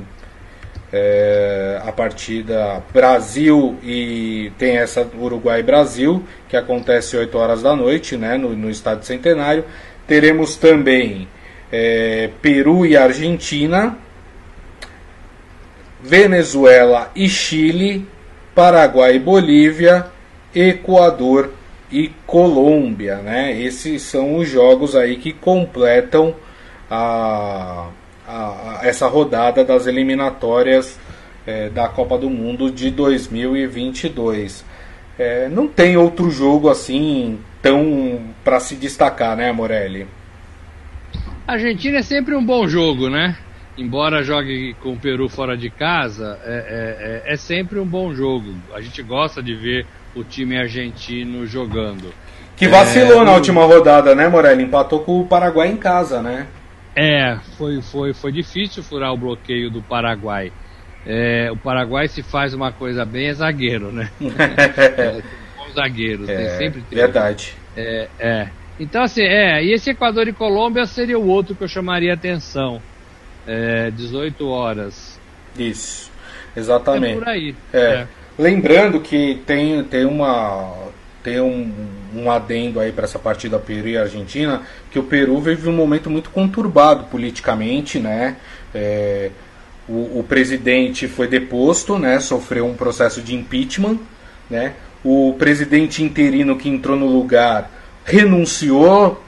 [0.91, 8.17] é, a partida Brasil e tem essa Uruguai Brasil, que acontece 8 horas da noite,
[8.17, 8.35] né?
[8.35, 9.63] No, no Estádio Centenário.
[10.07, 11.27] Teremos também
[11.71, 13.95] é, Peru e Argentina,
[16.01, 18.07] Venezuela e Chile
[18.55, 20.05] Paraguai e Bolívia,
[20.53, 21.51] Equador
[21.91, 23.59] e Colômbia, né?
[23.59, 26.35] Esses são os jogos aí que completam
[26.89, 27.87] a,
[28.27, 30.99] a, a essa rodada das eliminatórias
[31.45, 34.65] é, da Copa do Mundo de 2022.
[35.17, 40.07] É, não tem outro jogo assim tão para se destacar, né, Morelli?
[41.47, 43.37] Argentina é sempre um bom jogo, né?
[43.77, 48.13] Embora jogue com o Peru fora de casa, é, é, é, é, sempre um bom
[48.13, 48.53] jogo.
[48.73, 52.13] A gente gosta de ver o time argentino jogando.
[52.55, 54.63] Que vacilou é, na última rodada, né, Morelli?
[54.63, 56.47] Empatou com o Paraguai em casa, né?
[56.95, 60.51] É, foi, foi, foi difícil furar o bloqueio do Paraguai.
[61.05, 64.09] É, o Paraguai se faz uma coisa bem é zagueiro, né?
[64.21, 65.21] é,
[65.57, 66.97] bons zagueiros, tem é, sempre tem.
[66.97, 67.55] Verdade.
[67.75, 68.47] É, é.
[68.79, 72.81] Então, assim, é, e esse Equador e Colômbia seria o outro que eu chamaria atenção
[73.47, 75.19] é, 18 horas.
[75.57, 76.11] Isso,
[76.55, 77.13] exatamente.
[77.13, 77.55] É por aí.
[77.71, 77.79] É.
[77.79, 78.07] é.
[78.37, 80.91] Lembrando que tem, tem uma
[81.23, 81.71] tem um,
[82.13, 86.09] um adendo aí para essa partida Peru e Argentina, que o Peru vive um momento
[86.09, 88.35] muito conturbado politicamente, né?
[88.75, 89.31] É,
[89.87, 92.19] o, o, presidente foi deposto, né?
[92.19, 93.99] Sofreu um processo de impeachment,
[94.49, 94.73] né?
[95.03, 97.71] O presidente interino que entrou no lugar
[98.05, 99.23] renunciou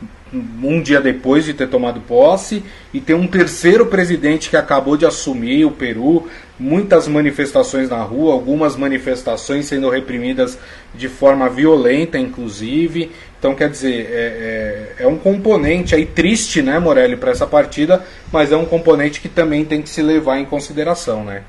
[0.63, 5.05] um dia depois de ter tomado posse, e tem um terceiro presidente que acabou de
[5.05, 6.27] assumir o Peru,
[6.59, 10.57] muitas manifestações na rua, algumas manifestações sendo reprimidas
[10.93, 13.11] de forma violenta, inclusive.
[13.37, 18.03] Então, quer dizer, é, é, é um componente aí triste, né, Morelli, para essa partida,
[18.31, 21.43] mas é um componente que também tem que se levar em consideração, né?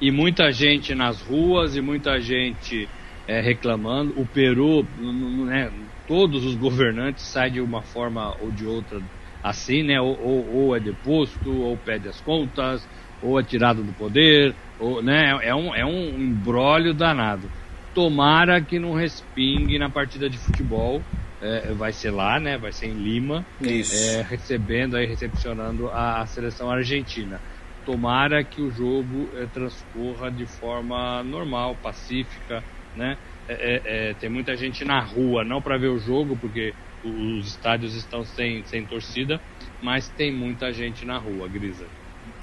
[0.00, 2.86] E muita gente nas ruas e muita gente
[3.26, 4.12] é, reclamando.
[4.16, 5.70] O Peru, né,
[6.06, 9.00] todos os governantes saem de uma forma ou de outra
[9.42, 10.00] assim, né?
[10.00, 12.86] Ou, ou, ou é deposto, ou pede as contas,
[13.20, 15.38] ou é tirado do poder, ou, né?
[15.42, 17.50] É um, é um embrólio danado.
[17.94, 21.02] Tomara que não respingue na partida de futebol.
[21.40, 22.58] É, vai ser lá, né?
[22.58, 23.46] Vai ser em Lima.
[23.62, 27.40] É, recebendo aí, recepcionando a, a, seleção argentina.
[27.84, 32.64] Tomara que o jogo é, transcorra de forma normal, pacífica,
[32.96, 33.16] né?
[33.48, 37.46] É, é, é, tem muita gente na rua, não para ver o jogo, porque os
[37.46, 39.40] estádios estão sem, sem torcida,
[39.80, 41.84] mas tem muita gente na rua, Grisa.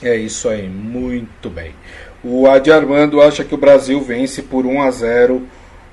[0.02, 1.74] É isso aí, muito bem.
[2.24, 5.48] O Adi Armando acha que o Brasil vence por 1 a 0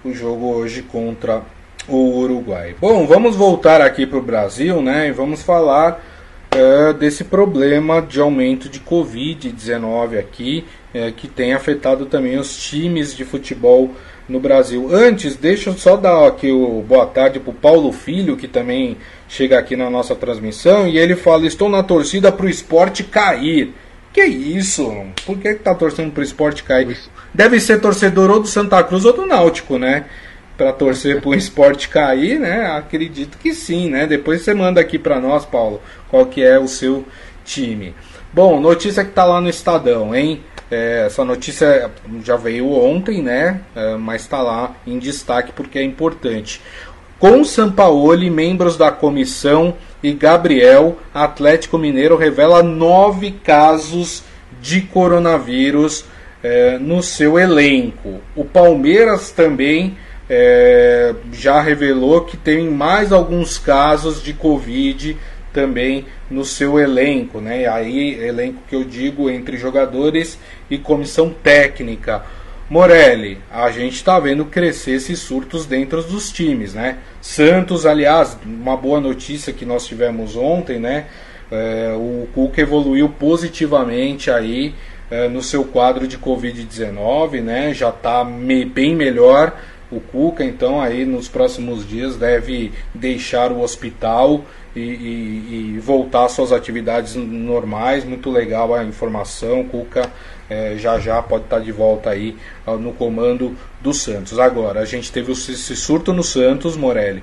[0.05, 1.42] o jogo hoje contra
[1.88, 2.75] o Uruguai.
[2.81, 5.09] Bom, vamos voltar aqui para o Brasil, né?
[5.09, 6.03] E vamos falar
[6.51, 13.14] é, desse problema de aumento de Covid-19 aqui, é, que tem afetado também os times
[13.14, 13.94] de futebol
[14.31, 14.88] no Brasil.
[14.93, 18.97] Antes, deixa eu só dar aqui o boa tarde para o Paulo Filho, que também
[19.29, 23.75] chega aqui na nossa transmissão, e ele fala: Estou na torcida para o esporte cair.
[24.12, 24.93] Que isso?
[25.25, 26.97] Por que, que tá torcendo pro esporte cair?
[27.33, 30.07] Deve ser torcedor ou do Santa Cruz ou do Náutico, né?
[30.57, 32.66] Para torcer pro esporte cair, né?
[32.66, 34.07] Acredito que sim, né?
[34.07, 37.05] Depois você manda aqui para nós, Paulo, qual que é o seu
[37.45, 37.95] time.
[38.33, 40.40] Bom, notícia que tá lá no Estadão, hein?
[40.70, 41.90] É, essa notícia
[42.24, 43.61] já veio ontem, né?
[43.74, 46.61] É, mas está lá em destaque porque é importante.
[47.18, 54.22] Com Sampaoli, membros da comissão e Gabriel, Atlético Mineiro revela nove casos
[54.62, 56.04] de coronavírus
[56.42, 58.20] é, no seu elenco.
[58.35, 59.98] O Palmeiras também
[60.30, 65.18] é, já revelou que tem mais alguns casos de Covid
[65.53, 67.67] também no seu elenco, né?
[67.67, 70.39] Aí elenco que eu digo entre jogadores
[70.71, 72.25] e comissão técnica.
[72.69, 76.99] Morelli, a gente está vendo crescer esses surtos dentro dos times, né?
[77.21, 81.07] Santos, aliás, uma boa notícia que nós tivemos ontem, né?
[81.51, 84.73] É, o Cuca evoluiu positivamente aí
[85.11, 87.75] é, no seu quadro de Covid-19, né?
[87.75, 89.53] Já está me, bem melhor
[89.91, 96.26] o Cuca, então aí nos próximos dias deve deixar o hospital e, e, e voltar
[96.26, 98.04] às suas atividades normais.
[98.04, 100.11] Muito legal a informação, Cuca
[100.50, 102.37] é, já já pode estar de volta aí
[102.80, 104.38] no comando do Santos.
[104.38, 107.22] Agora, a gente teve esse surto no Santos, Morelli.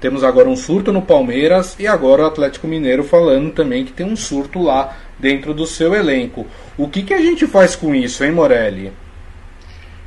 [0.00, 4.04] Temos agora um surto no Palmeiras e agora o Atlético Mineiro falando também que tem
[4.04, 6.46] um surto lá dentro do seu elenco.
[6.76, 8.92] O que, que a gente faz com isso, hein, Morelli?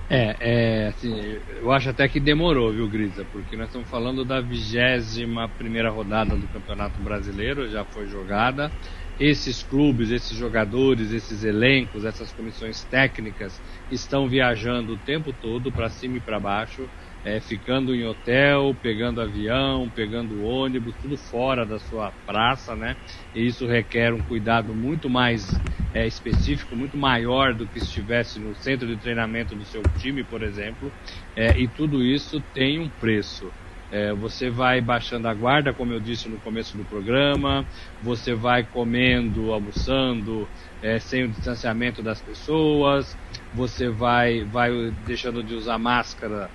[0.10, 1.14] É, é assim,
[1.60, 3.26] eu acho até que demorou, viu, Grisa?
[3.26, 8.74] Porque nós estamos falando da vigésima primeira rodada do Campeonato Brasileiro, já foi jogada
[9.20, 15.90] esses clubes, esses jogadores, esses elencos, essas comissões técnicas estão viajando o tempo todo para
[15.90, 16.90] cima e para baixo,
[17.28, 22.96] é, ficando em hotel, pegando avião, pegando ônibus, tudo fora da sua praça, né?
[23.36, 25.62] E isso requer um cuidado muito mais
[25.94, 30.42] é, específico, muito maior do que estivesse no centro de treinamento do seu time, por
[30.42, 30.96] exemplo.
[31.36, 33.54] É, e tudo isso tem um preço.
[33.92, 37.68] É, você vai baixando a guarda, como eu disse no começo do programa,
[38.02, 40.50] você vai comendo, almoçando,
[40.82, 43.18] é, sem o distanciamento das pessoas,
[43.52, 46.50] você vai, vai deixando de usar máscara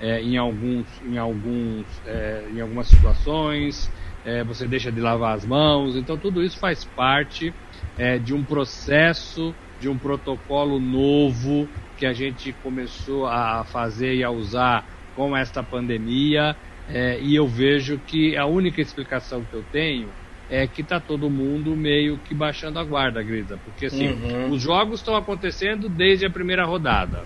[0.00, 3.90] é, em, alguns, em, alguns, é, em algumas situações,
[4.24, 7.52] é, você deixa de lavar as mãos, então tudo isso faz parte
[7.96, 14.24] é, de um processo, de um protocolo novo que a gente começou a fazer e
[14.24, 16.56] a usar com esta pandemia
[16.88, 20.08] é, e eu vejo que a única explicação que eu tenho
[20.50, 23.58] é que está todo mundo meio que baixando a guarda, Grisa.
[23.64, 24.50] Porque assim, uhum.
[24.50, 27.24] os jogos estão acontecendo desde a primeira rodada.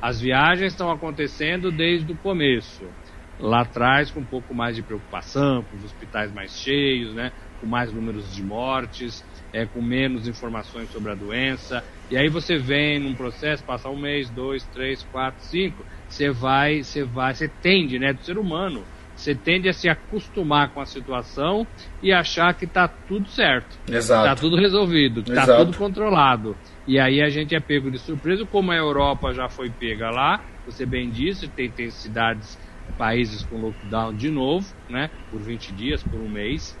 [0.00, 2.94] As viagens estão acontecendo desde o começo.
[3.38, 7.32] Lá atrás, com um pouco mais de preocupação, com os hospitais mais cheios, né?
[7.60, 11.84] com mais números de mortes, é, com menos informações sobre a doença.
[12.10, 16.82] E aí você vem num processo, passa um mês, dois, três, quatro, cinco você vai,
[16.82, 18.86] você vai, você tende, né, do ser humano,
[19.18, 21.66] você tende a se acostumar com a situação
[22.00, 23.76] e achar que está tudo certo.
[23.90, 24.28] Exato.
[24.28, 26.56] Está tudo resolvido, está tudo controlado.
[26.86, 30.40] E aí a gente é pego de surpresa, como a Europa já foi pega lá,
[30.64, 32.56] você bem disse, tem, tem cidades,
[32.96, 36.78] países com lockdown de novo, né, por 20 dias, por um mês.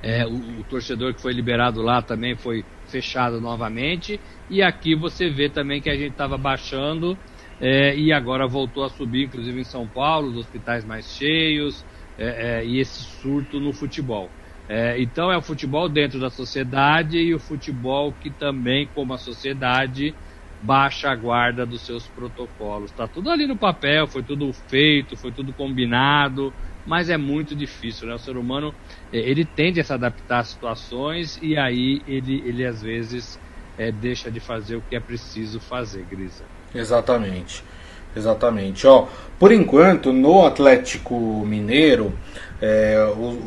[0.00, 4.20] É, o, o, torcedor que foi liberado lá também foi fechado novamente.
[4.48, 7.18] E aqui você vê também que a gente estava baixando
[7.64, 12.58] é, e agora voltou a subir, inclusive em São Paulo, os hospitais mais cheios é,
[12.60, 14.34] é, e esse surto no futebol.
[14.68, 19.18] É, então é o futebol dentro da sociedade e o futebol que também, como a
[19.18, 20.14] sociedade,
[20.60, 22.90] baixa a guarda dos seus protocolos.
[22.90, 28.06] Está tudo ali no papel, foi tudo feito, foi tudo combinado, mas é muito difícil,
[28.08, 28.14] né?
[28.14, 28.76] O ser humano
[29.10, 33.38] é, ele tende a se adaptar às situações e aí ele, ele às vezes
[33.76, 36.53] é, deixa de fazer o que é preciso fazer, Grisa.
[36.74, 37.62] Exatamente.
[38.16, 38.86] Exatamente.
[38.86, 39.06] Ó,
[39.38, 42.12] por enquanto, no Atlético Mineiro,
[42.62, 42.96] é,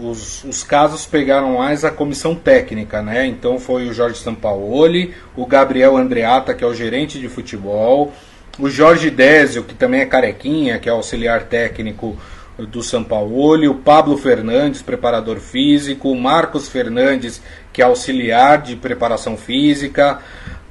[0.03, 3.25] os, os, casos pegaram mais a comissão técnica, né?
[3.25, 8.11] Então foi o Jorge Sampaoli, o Gabriel Andreata, que é o gerente de futebol,
[8.59, 12.17] o Jorge Désio, que também é carequinha, que é auxiliar técnico
[12.57, 19.37] do Sampaoli, o Pablo Fernandes, preparador físico, o Marcos Fernandes, que é auxiliar de preparação
[19.37, 20.19] física,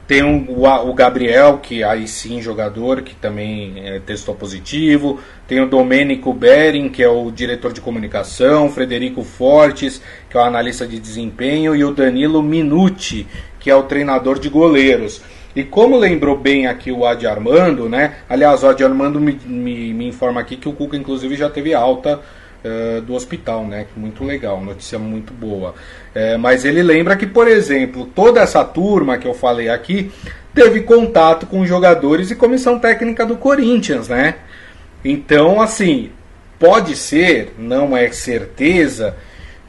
[0.06, 5.18] tem o, o Gabriel, que aí sim jogador, que também é, testou positivo.
[5.48, 8.70] Tem o Domênico Bering, que é o diretor de comunicação.
[8.70, 11.74] Frederico Fortes, que é o analista de desempenho.
[11.74, 13.26] E o Danilo Minuti,
[13.58, 15.20] que é o treinador de goleiros.
[15.56, 18.18] E como lembrou bem aqui o Adi Armando, né?
[18.28, 21.74] Aliás, o Adi Armando me, me, me informa aqui que o Cuca, inclusive, já teve
[21.74, 22.20] alta
[22.66, 23.86] uh, do hospital, né?
[23.96, 25.74] Muito legal, notícia muito boa.
[26.14, 30.10] É, mas ele lembra que, por exemplo, toda essa turma que eu falei aqui
[30.54, 34.36] teve contato com jogadores e comissão técnica do Corinthians, né?
[35.04, 36.10] Então, assim,
[36.58, 39.16] pode ser, não é certeza,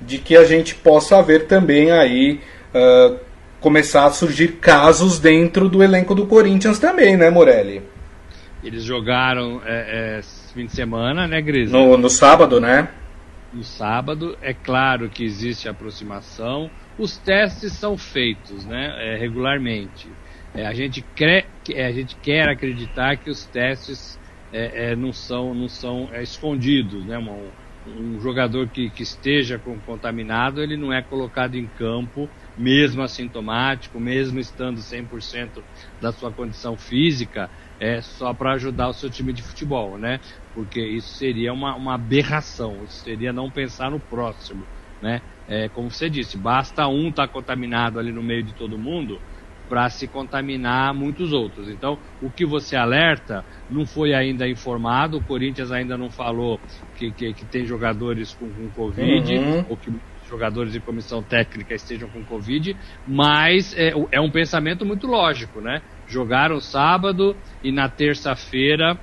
[0.02, 2.40] de que a gente possa ver também aí
[2.74, 3.18] uh,
[3.60, 7.82] começar a surgir casos dentro do elenco do Corinthians também, né, Morelli?
[8.64, 10.22] Eles jogaram é, é,
[10.58, 11.72] fim de semana, né, Gris?
[11.72, 12.90] No, no sábado, né?
[13.54, 14.38] no sábado.
[14.42, 16.70] É claro que existe aproximação.
[16.98, 20.08] Os testes são feitos né, é, regularmente.
[20.54, 24.20] É, a, gente quer, é, a gente quer acreditar que os testes
[24.52, 27.06] é, é não são, não são é, escondidos.
[27.06, 27.18] Né?
[27.18, 27.50] Um,
[27.88, 34.00] um jogador que, que esteja com, contaminado, ele não é colocado em campo, mesmo assintomático,
[34.00, 35.62] mesmo estando 100%
[36.02, 40.20] da sua condição física, é só para ajudar o seu time de futebol, né?
[40.54, 44.64] Porque isso seria uma, uma aberração, isso seria não pensar no próximo,
[45.02, 45.22] né?
[45.48, 49.20] É, como você disse, basta um estar tá contaminado ali no meio de todo mundo
[49.70, 51.70] para se contaminar muitos outros.
[51.70, 56.60] Então, o que você alerta não foi ainda informado, o Corinthians ainda não falou
[56.96, 59.66] que, que, que tem jogadores com, com Covid, uhum.
[59.70, 59.92] ou que
[60.28, 62.76] jogadores de comissão técnica estejam com Covid,
[63.08, 65.82] mas é, é um pensamento muito lógico, né?
[66.08, 68.98] Jogaram sábado e na terça-feira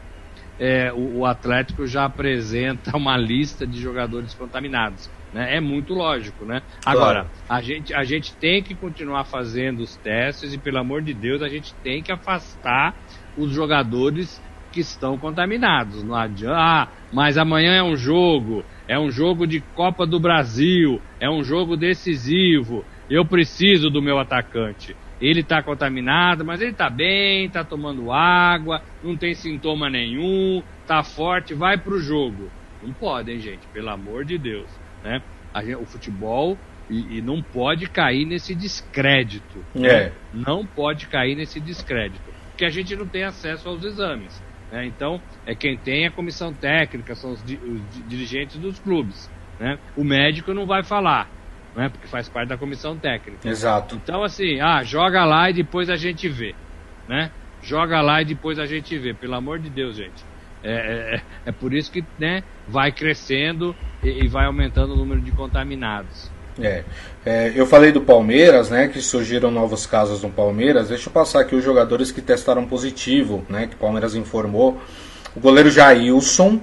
[0.58, 5.10] é, o, o, Atlético já apresenta uma lista de jogadores contaminados.
[5.32, 5.56] Né?
[5.56, 6.62] É muito lógico, né?
[6.82, 7.00] Claro.
[7.00, 11.12] Agora, a gente, a gente tem que continuar fazendo os testes e, pelo amor de
[11.12, 12.94] Deus, a gente tem que afastar
[13.36, 14.40] os jogadores
[14.74, 16.02] que estão contaminados.
[16.02, 21.00] Não adianta, ah, mas amanhã é um jogo, é um jogo de Copa do Brasil,
[21.20, 22.84] é um jogo decisivo.
[23.08, 24.96] Eu preciso do meu atacante.
[25.20, 31.04] Ele está contaminado, mas ele está bem, está tomando água, não tem sintoma nenhum, está
[31.04, 32.50] forte, vai para o jogo.
[32.82, 33.64] Não pode, hein, gente?
[33.72, 34.68] Pelo amor de Deus.
[35.04, 35.22] Né?
[35.56, 36.58] Gente, o futebol
[36.90, 39.64] e, e, não pode cair nesse descrédito.
[39.76, 39.80] É.
[39.80, 40.12] Né?
[40.32, 42.34] Não pode cair nesse descrédito.
[42.50, 44.42] Porque a gente não tem acesso aos exames.
[44.74, 44.86] Né?
[44.86, 49.30] Então, é quem tem a comissão técnica, são os, di os dirigentes dos clubes.
[49.60, 49.78] Né?
[49.96, 51.30] O médico não vai falar,
[51.76, 51.88] né?
[51.88, 53.48] porque faz parte da comissão técnica.
[53.48, 53.94] Exato.
[53.94, 56.56] Então, assim, ah, joga lá e depois a gente vê.
[57.08, 57.30] Né?
[57.62, 59.14] Joga lá e depois a gente vê.
[59.14, 60.24] Pelo amor de Deus, gente.
[60.60, 64.96] É, é, é, é por isso que né, vai crescendo e, e vai aumentando o
[64.96, 66.32] número de contaminados.
[66.60, 66.84] É.
[67.26, 67.52] é.
[67.54, 70.88] eu falei do Palmeiras, né, que surgiram novos casos no Palmeiras.
[70.88, 74.80] Deixa eu passar aqui os jogadores que testaram positivo, né, que o Palmeiras informou.
[75.34, 76.60] O goleiro Jailson,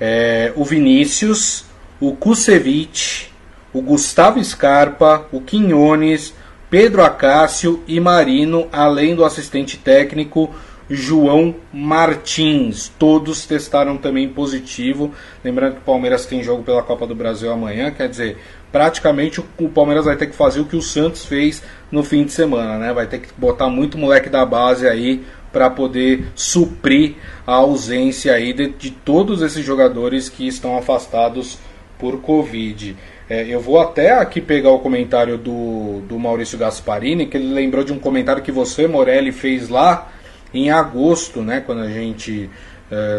[0.00, 1.64] é, o Vinícius,
[2.00, 3.32] o Kusevich,
[3.72, 6.32] o Gustavo Scarpa, o Quinones,
[6.70, 10.54] Pedro Acácio e Marino, além do assistente técnico
[10.88, 12.92] João Martins.
[12.98, 15.12] Todos testaram também positivo.
[15.42, 18.38] Lembrando que o Palmeiras tem jogo pela Copa do Brasil amanhã, quer dizer,
[18.70, 22.32] praticamente o Palmeiras vai ter que fazer o que o Santos fez no fim de
[22.32, 22.92] semana, né?
[22.92, 27.14] Vai ter que botar muito moleque da base aí para poder suprir
[27.46, 31.58] a ausência aí de, de, todos esses jogadores que estão afastados
[31.96, 32.96] por Covid.
[33.30, 37.84] É, eu vou até aqui pegar o comentário do, do Maurício Gasparini, que ele lembrou
[37.84, 40.10] de um comentário que você, Morelli, fez lá
[40.54, 42.48] em agosto, né, quando a gente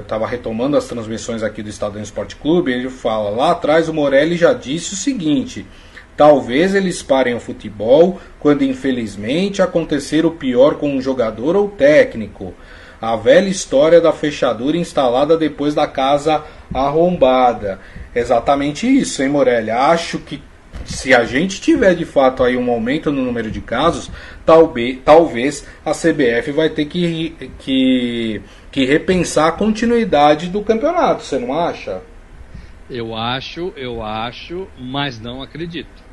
[0.01, 4.37] estava retomando as transmissões aqui do Estadão Esporte Clube, ele fala, lá atrás o Morelli
[4.37, 5.67] já disse o seguinte,
[6.15, 12.53] talvez eles parem o futebol quando infelizmente acontecer o pior com um jogador ou técnico.
[13.01, 17.79] A velha história da fechadura instalada depois da casa arrombada.
[18.15, 19.69] Exatamente isso, hein, Morelli?
[19.69, 20.41] Acho que
[20.85, 24.11] se a gente tiver de fato aí um aumento no número de casos,
[24.45, 31.39] talvez, talvez a CBF vai ter que, que, que repensar a continuidade do campeonato, você
[31.39, 32.01] não acha?
[32.89, 36.05] Eu acho, eu acho, mas não acredito.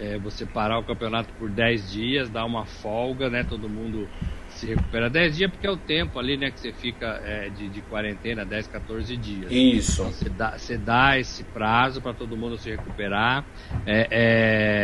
[0.00, 3.44] É, você parar o campeonato por 10 dias, dar uma folga, né?
[3.48, 4.08] Todo mundo
[4.62, 7.68] se recupera 10 dias, porque é o tempo ali, né, que você fica é, de,
[7.68, 9.50] de quarentena, 10, 14 dias.
[9.50, 10.02] Isso.
[10.02, 13.44] Então, você, dá, você dá esse prazo para todo mundo se recuperar,
[13.84, 14.06] é,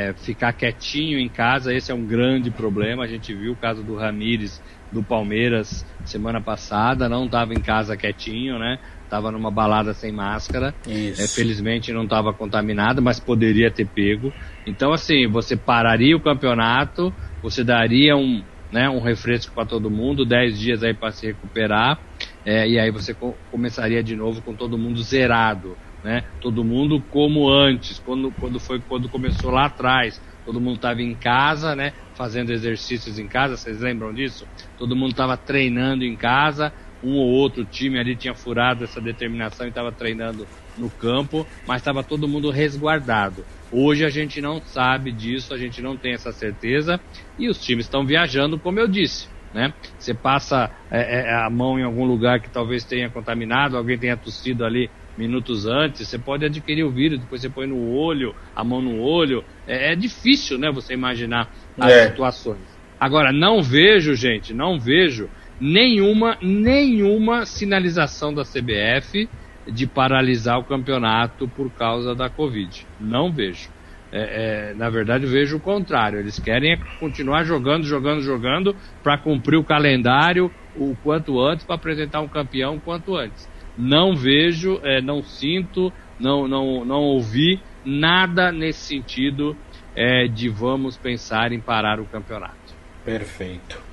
[0.08, 3.04] é, ficar quietinho em casa, esse é um grande problema.
[3.04, 4.60] A gente viu o caso do Ramires
[4.90, 8.80] do Palmeiras semana passada, não estava em casa quietinho, né?
[9.04, 10.74] Estava numa balada sem máscara.
[10.86, 11.22] Isso.
[11.22, 14.32] É, felizmente não estava contaminado, mas poderia ter pego.
[14.66, 20.26] Então, assim, você pararia o campeonato, você daria um, né, um refresco para todo mundo,
[20.26, 21.98] 10 dias aí para se recuperar,
[22.44, 26.22] é, e aí você co começaria de novo com todo mundo zerado, né?
[26.40, 31.18] Todo mundo como antes, quando, quando foi quando começou lá atrás, todo mundo estava em
[31.18, 31.92] casa, né?
[32.16, 34.46] Fazendo exercícios em casa, vocês lembram disso?
[34.76, 39.66] Todo mundo estava treinando em casa, um ou outro time ali tinha furado essa determinação
[39.66, 40.48] e estava treinando
[40.78, 43.44] no campo, mas estava todo mundo resguardado.
[43.70, 46.98] Hoje a gente não sabe disso, a gente não tem essa certeza
[47.38, 49.28] e os times estão viajando, como eu disse.
[49.52, 49.72] Né?
[49.98, 54.16] Você passa é, é, a mão em algum lugar que talvez tenha contaminado, alguém tenha
[54.16, 58.62] tossido ali minutos antes, você pode adquirir o vírus, depois você põe no olho, a
[58.62, 59.44] mão no olho.
[59.66, 62.08] É, é difícil, né, você imaginar as é.
[62.08, 62.78] situações.
[63.00, 65.28] Agora, não vejo, gente, não vejo
[65.60, 69.28] nenhuma, nenhuma sinalização da CBF
[69.70, 72.86] de paralisar o campeonato por causa da Covid.
[73.00, 73.68] Não vejo.
[74.10, 76.18] É, é, na verdade, vejo o contrário.
[76.18, 82.20] Eles querem continuar jogando, jogando, jogando para cumprir o calendário o quanto antes, para apresentar
[82.20, 83.48] um campeão o quanto antes.
[83.76, 89.56] Não vejo, é, não sinto, não, não, não ouvi nada nesse sentido
[89.94, 92.56] é, de vamos pensar em parar o campeonato.
[93.04, 93.88] Perfeito.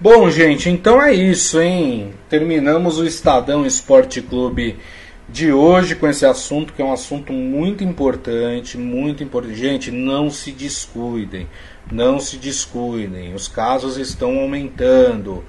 [0.00, 2.14] Bom, gente, então é isso, hein?
[2.28, 4.76] Terminamos o Estadão Esporte Clube
[5.32, 9.54] de hoje com esse assunto, que é um assunto muito importante, muito importante.
[9.54, 11.46] Gente, não se descuidem,
[11.90, 13.32] não se descuidem.
[13.32, 15.44] Os casos estão aumentando,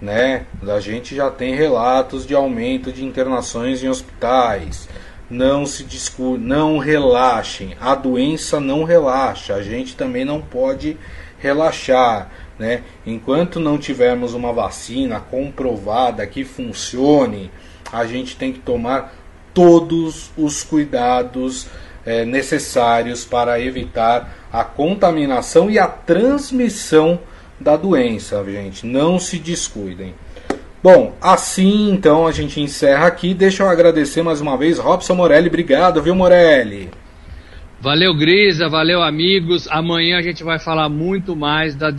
[0.00, 0.46] né?
[0.62, 4.88] A gente já tem relatos de aumento de internações em hospitais.
[5.28, 7.76] Não se descuidem, não relaxem.
[7.80, 9.54] A doença não relaxa.
[9.54, 10.96] A gente também não pode
[11.38, 12.30] relaxar.
[12.58, 12.82] Né?
[13.06, 17.50] Enquanto não tivermos uma vacina comprovada que funcione,
[17.92, 19.14] a gente tem que tomar
[19.54, 21.66] todos os cuidados
[22.04, 27.18] é, necessários para evitar a contaminação e a transmissão
[27.60, 28.86] da doença, gente.
[28.86, 30.14] Não se descuidem.
[30.82, 33.34] Bom, assim então a gente encerra aqui.
[33.34, 35.48] Deixa eu agradecer mais uma vez, Robson Morelli.
[35.48, 36.88] Obrigado, viu, Morelli?
[37.80, 39.68] Valeu, Grisa, valeu, amigos.
[39.70, 41.94] Amanhã a gente vai falar muito mais das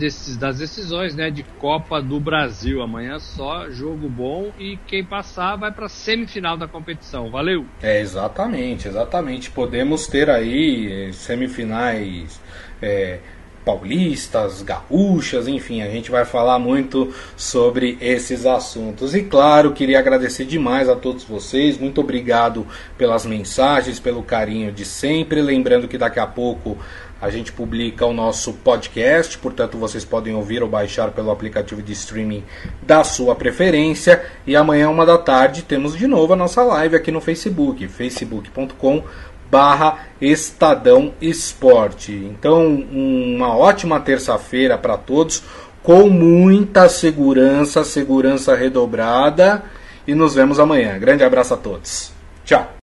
[0.58, 2.82] decisões né, de Copa do Brasil.
[2.82, 7.30] Amanhã só jogo bom e quem passar vai para a semifinal da competição.
[7.30, 7.64] Valeu!
[7.82, 9.50] É, exatamente, exatamente.
[9.50, 12.38] Podemos ter aí eh, semifinais.
[12.82, 13.20] É
[13.64, 19.14] paulistas, gaúchas, enfim, a gente vai falar muito sobre esses assuntos.
[19.14, 24.84] E claro, queria agradecer demais a todos vocês, muito obrigado pelas mensagens, pelo carinho de
[24.84, 25.42] sempre.
[25.42, 26.78] Lembrando que daqui a pouco
[27.20, 31.92] a gente publica o nosso podcast, portanto vocês podem ouvir ou baixar pelo aplicativo de
[31.92, 32.42] streaming
[32.82, 34.24] da sua preferência.
[34.46, 39.04] E amanhã, uma da tarde, temos de novo a nossa live aqui no Facebook, facebook.com
[39.50, 42.12] barra Estadão Esporte.
[42.12, 45.42] Então, uma ótima terça-feira para todos,
[45.82, 49.62] com muita segurança, segurança redobrada,
[50.06, 50.98] e nos vemos amanhã.
[50.98, 52.12] Grande abraço a todos.
[52.44, 52.70] Tchau.